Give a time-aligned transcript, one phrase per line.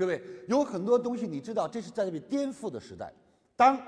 [0.00, 3.12] 各位，有很多东西你知道，这是在这个颠覆的时代。
[3.54, 3.78] 当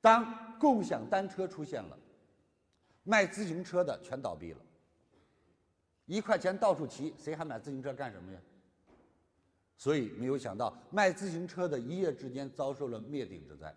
[0.00, 1.98] 当共享单车出现了，
[3.02, 4.58] 卖自行车的全倒闭了。
[6.06, 8.40] 一块钱到处骑，谁还买自行车干什么呀？
[9.76, 13.74] 所以没有想到，卖自行车的一夜之间遭受了灭顶之灾。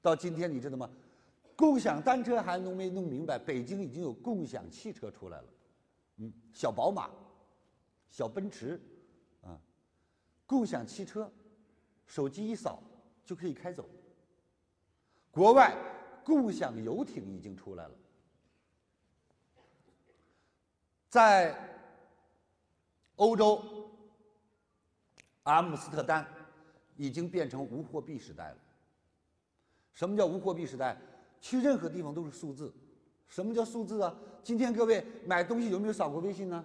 [0.00, 0.88] 到今天，你知道吗？
[1.56, 3.40] 共享单车还弄没弄明白？
[3.40, 5.48] 北京已经有共享汽车出来了，
[6.18, 7.10] 嗯，小宝马、
[8.12, 8.78] 小奔驰，
[9.40, 9.58] 啊，
[10.44, 11.32] 共享汽车，
[12.06, 12.82] 手机一扫
[13.24, 13.88] 就可以开走。
[15.30, 15.74] 国外
[16.22, 17.94] 共享游艇已经出来了，
[21.08, 21.56] 在
[23.16, 23.90] 欧洲，
[25.44, 26.28] 阿姆斯特丹
[26.96, 28.58] 已经变成无货币时代了。
[29.94, 31.00] 什么叫无货币时代？
[31.40, 32.70] 去任何地方都是数字。
[33.26, 34.14] 什么叫数字啊？
[34.44, 36.62] 今天各位买东西有没有扫过微信呢？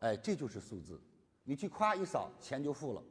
[0.00, 1.00] 哎，这就是数字。
[1.44, 3.02] 你去夸一扫，钱就付了。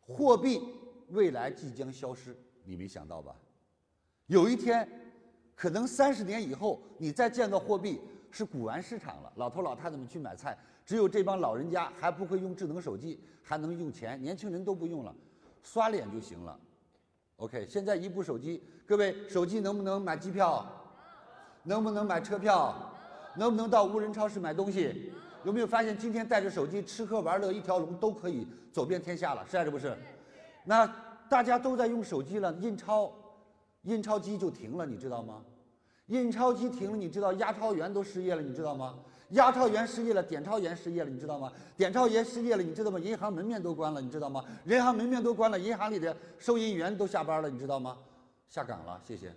[0.00, 0.62] 货币
[1.08, 3.36] 未来即将消失，你没想到吧？
[4.26, 4.88] 有一天，
[5.54, 8.00] 可能三十年以后，你再见到货币
[8.30, 9.32] 是古玩市场了。
[9.36, 14.20] 老头老太太们去买菜，只有这帮老人家还不会用智能手机，还能用钱。
[14.20, 15.14] 年轻人都不用了，
[15.62, 16.58] 刷脸就行了。
[17.36, 20.66] OK，现在一部手机，各位手机能不能买机票？
[21.64, 22.92] 能不能买车票？
[23.36, 25.12] 能不能到无人超市买东西？
[25.44, 29.44] 有没有发现今天带着手机吃喝玩乐一条龙都可以走遍天下了？
[29.50, 29.96] 是还是不是？
[30.64, 30.86] 那
[31.28, 33.12] 大家都在用手机了，印钞，
[33.82, 35.42] 印钞机就停了，你知道吗？
[36.06, 38.98] 印钞机停了，你知道押钞员都失业了，你知道吗？
[39.30, 41.50] 押钞员失业了，点钞员失业了，你知道吗？
[41.76, 42.98] 点钞员失业了，你知道吗？
[43.00, 44.44] 银行门面都关了，你知道吗？
[44.66, 47.96] 银行门面都关了，银行里的收银员都下班了，你知道吗？
[48.48, 49.34] 下岗了，谢谢。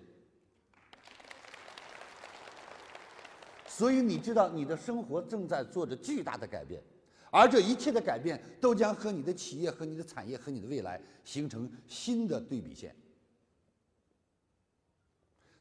[3.78, 6.82] 所以你知道，你的生活正在做着巨大的改变，
[7.30, 12.96] 而这一切的改变都将和你的企业、和你的产业、和你的未来形成新的对比线。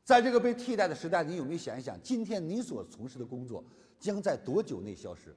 [0.05, 3.65] 在这个被替代的时代，你有没有想一想，今天你所从事的工作？
[3.99, 5.35] 将在多久内消失？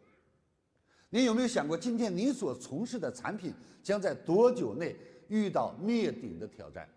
[1.09, 3.51] 你有没有想过，今天你所从事的产品
[3.81, 4.95] 将在多久内
[5.29, 6.87] 遇到灭顶的挑战？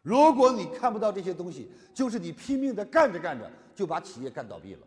[0.00, 4.86] 如果你看不到这些东西，就是你拼命的干着干着就把企业干倒闭了。